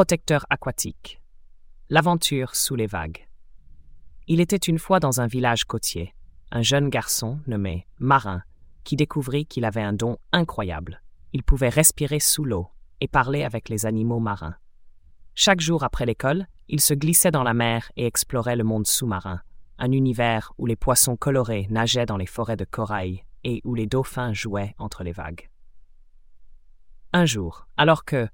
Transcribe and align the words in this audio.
protecteur 0.00 0.46
aquatique. 0.48 1.20
L'aventure 1.90 2.56
sous 2.56 2.74
les 2.74 2.86
vagues. 2.86 3.28
Il 4.28 4.40
était 4.40 4.56
une 4.56 4.78
fois 4.78 4.98
dans 4.98 5.20
un 5.20 5.26
village 5.26 5.64
côtier, 5.64 6.14
un 6.50 6.62
jeune 6.62 6.88
garçon 6.88 7.38
nommé 7.46 7.86
Marin, 7.98 8.42
qui 8.82 8.96
découvrit 8.96 9.44
qu'il 9.44 9.66
avait 9.66 9.82
un 9.82 9.92
don 9.92 10.16
incroyable. 10.32 11.02
Il 11.34 11.42
pouvait 11.42 11.68
respirer 11.68 12.18
sous 12.18 12.46
l'eau 12.46 12.70
et 13.02 13.08
parler 13.08 13.44
avec 13.44 13.68
les 13.68 13.84
animaux 13.84 14.20
marins. 14.20 14.56
Chaque 15.34 15.60
jour 15.60 15.84
après 15.84 16.06
l'école, 16.06 16.46
il 16.68 16.80
se 16.80 16.94
glissait 16.94 17.30
dans 17.30 17.44
la 17.44 17.52
mer 17.52 17.92
et 17.96 18.06
explorait 18.06 18.56
le 18.56 18.64
monde 18.64 18.86
sous-marin, 18.86 19.42
un 19.76 19.92
univers 19.92 20.54
où 20.56 20.64
les 20.64 20.76
poissons 20.76 21.18
colorés 21.18 21.66
nageaient 21.68 22.06
dans 22.06 22.16
les 22.16 22.24
forêts 22.24 22.56
de 22.56 22.64
corail 22.64 23.22
et 23.44 23.60
où 23.64 23.74
les 23.74 23.86
dauphins 23.86 24.32
jouaient 24.32 24.74
entre 24.78 25.04
les 25.04 25.12
vagues. 25.12 25.50
Un 27.12 27.26
jour, 27.26 27.66
alors 27.76 28.06
que 28.06 28.30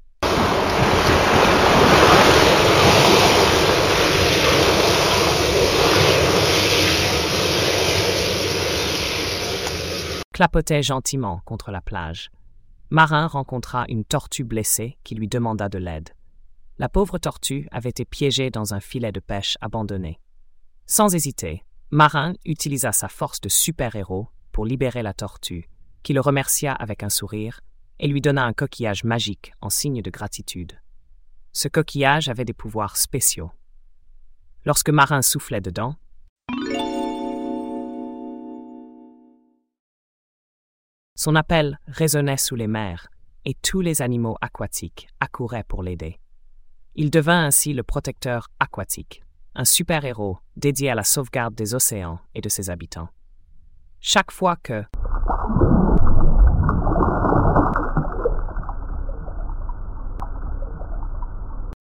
clapotait 10.37 10.83
gentiment 10.83 11.41
contre 11.47 11.71
la 11.71 11.81
plage. 11.81 12.31
Marin 12.91 13.27
rencontra 13.27 13.87
une 13.89 14.05
tortue 14.05 14.45
blessée 14.45 14.99
qui 15.03 15.15
lui 15.15 15.29
demanda 15.29 15.71
de 15.71 15.79
l'aide. 15.79 16.11
La 16.77 16.91
pauvre 16.91 17.17
tortue 17.17 17.67
avait 17.71 17.89
été 17.89 18.05
piégée 18.05 18.51
dans 18.51 18.75
un 18.75 18.81
filet 18.81 19.13
de 19.13 19.21
pêche 19.21 19.57
abandonné. 19.63 20.21
Sans 20.85 21.15
hésiter, 21.15 21.65
Marin 21.91 22.35
utilisa 22.45 22.93
sa 22.93 23.09
force 23.09 23.41
de 23.41 23.49
super-héros 23.49 24.29
pour 24.53 24.67
libérer 24.67 25.03
la 25.03 25.15
tortue, 25.15 25.71
qui 26.03 26.13
le 26.13 26.21
remercia 26.21 26.75
avec 26.75 27.03
un 27.03 27.09
sourire 27.09 27.63
et 27.99 28.07
lui 28.07 28.21
donna 28.21 28.45
un 28.45 28.53
coquillage 28.53 29.05
magique 29.05 29.55
en 29.63 29.71
signe 29.71 30.03
de 30.03 30.11
gratitude. 30.11 30.79
Ce 31.55 31.67
coquillage 31.67 32.29
avait 32.29 32.45
des 32.45 32.53
pouvoirs 32.53 32.99
spéciaux. 32.99 33.53
Lorsque 34.67 34.91
Marin 34.91 35.23
soufflait 35.23 35.63
dedans, 35.63 35.97
son 41.17 41.35
appel 41.35 41.81
résonnait 41.89 42.37
sous 42.37 42.55
les 42.55 42.67
mers 42.67 43.09
et 43.47 43.55
tous 43.55 43.81
les 43.81 44.03
animaux 44.03 44.37
aquatiques 44.43 45.09
accouraient 45.19 45.65
pour 45.65 45.83
l'aider. 45.83 46.21
Il 46.95 47.11
devint 47.11 47.45
ainsi 47.45 47.73
le 47.73 47.83
protecteur 47.83 48.49
aquatique, 48.61 49.25
un 49.55 49.65
super-héros 49.65 50.39
dédié 50.57 50.91
à 50.91 50.95
la 50.95 51.05
sauvegarde 51.05 51.55
des 51.55 51.75
océans 51.75 52.21
et 52.35 52.43
de 52.43 52.49
ses 52.51 52.69
habitants. 52.69 53.09
Chaque 53.99 54.31
fois 54.31 54.57
que 54.57 54.85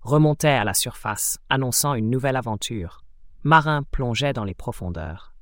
remontait 0.01 0.47
à 0.47 0.63
la 0.63 0.73
surface, 0.73 1.39
annonçant 1.49 1.93
une 1.93 2.09
nouvelle 2.09 2.35
aventure, 2.35 3.03
Marin 3.43 3.83
plongeait 3.83 4.33
dans 4.33 4.43
les 4.43 4.53
profondeurs. 4.53 5.33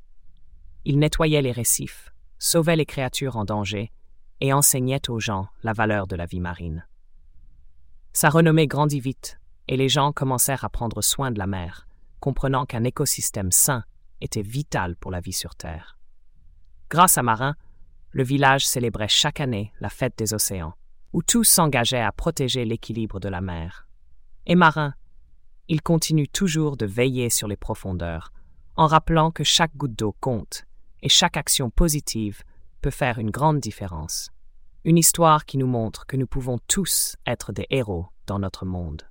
Il 0.85 0.99
nettoyait 0.99 1.41
les 1.41 1.51
récifs, 1.51 2.12
sauvait 2.43 2.75
les 2.75 2.85
créatures 2.85 3.37
en 3.37 3.45
danger 3.45 3.89
et 4.41 4.51
enseignait 4.51 5.09
aux 5.09 5.19
gens 5.19 5.47
la 5.63 5.71
valeur 5.71 6.07
de 6.07 6.17
la 6.17 6.25
vie 6.25 6.41
marine. 6.41 6.85
Sa 8.11 8.29
renommée 8.29 8.67
grandit 8.67 8.99
vite 8.99 9.39
et 9.69 9.77
les 9.77 9.87
gens 9.87 10.11
commencèrent 10.11 10.65
à 10.65 10.69
prendre 10.69 11.01
soin 11.01 11.31
de 11.31 11.39
la 11.39 11.47
mer, 11.47 11.87
comprenant 12.19 12.65
qu'un 12.65 12.83
écosystème 12.83 13.53
sain 13.53 13.85
était 14.19 14.41
vital 14.41 14.97
pour 14.97 15.09
la 15.09 15.21
vie 15.21 15.31
sur 15.31 15.55
Terre. 15.55 15.97
Grâce 16.89 17.17
à 17.17 17.23
Marin, 17.23 17.55
le 18.11 18.23
village 18.23 18.67
célébrait 18.67 19.07
chaque 19.07 19.39
année 19.39 19.71
la 19.79 19.89
fête 19.89 20.17
des 20.17 20.33
océans, 20.33 20.73
où 21.13 21.23
tous 21.23 21.45
s'engageaient 21.45 22.01
à 22.01 22.11
protéger 22.11 22.65
l'équilibre 22.65 23.21
de 23.21 23.29
la 23.29 23.39
mer. 23.39 23.87
Et 24.47 24.55
Marin, 24.55 24.93
il 25.69 25.81
continue 25.81 26.27
toujours 26.27 26.75
de 26.75 26.85
veiller 26.85 27.29
sur 27.29 27.47
les 27.47 27.55
profondeurs, 27.55 28.33
en 28.75 28.87
rappelant 28.87 29.31
que 29.31 29.45
chaque 29.45 29.77
goutte 29.77 29.97
d'eau 29.97 30.13
compte 30.19 30.65
et 31.03 31.09
chaque 31.09 31.37
action 31.37 31.69
positive 31.69 32.43
peut 32.81 32.89
faire 32.89 33.19
une 33.19 33.29
grande 33.29 33.59
différence. 33.59 34.31
Une 34.85 34.97
histoire 34.97 35.45
qui 35.45 35.57
nous 35.57 35.67
montre 35.67 36.05
que 36.07 36.17
nous 36.17 36.27
pouvons 36.27 36.57
tous 36.67 37.17
être 37.27 37.51
des 37.51 37.67
héros 37.69 38.07
dans 38.25 38.39
notre 38.39 38.65
monde. 38.65 39.03